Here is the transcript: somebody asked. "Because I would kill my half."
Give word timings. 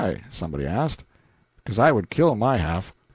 somebody 0.31 0.65
asked. 0.65 1.03
"Because 1.57 1.77
I 1.77 1.91
would 1.91 2.09
kill 2.09 2.33
my 2.33 2.57
half." 2.57 2.91